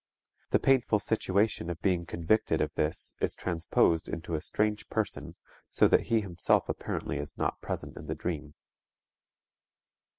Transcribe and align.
The 0.49 0.57
painful 0.57 0.97
situation 0.97 1.69
of 1.69 1.79
being 1.83 2.07
convicted 2.07 2.59
of 2.59 2.73
this 2.73 3.13
is 3.21 3.35
transposed 3.35 4.09
into 4.09 4.33
a 4.33 4.41
strange 4.41 4.89
person 4.89 5.35
so 5.69 5.87
that 5.87 6.07
he 6.07 6.21
himself 6.21 6.67
apparently 6.67 7.19
is 7.19 7.37
not 7.37 7.61
present 7.61 7.95
in 7.97 8.07
the 8.07 8.15
dream. 8.15 8.55